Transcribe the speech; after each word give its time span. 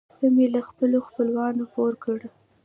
څه 0.13 0.25
مې 0.35 0.45
له 0.55 0.61
خپلو 0.69 0.97
خپلوانو 1.07 1.63
پور 1.73 1.93
کړې. 2.03 2.27